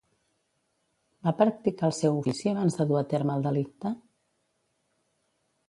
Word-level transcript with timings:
Va 1.27 1.33
practicar 1.41 1.85
el 1.91 1.95
seu 1.99 2.17
ofici 2.23 2.51
abans 2.53 2.79
de 2.81 2.89
dur 2.93 2.99
a 3.03 3.05
terme 3.13 3.37
el 3.39 3.47
delicte? 3.49 3.95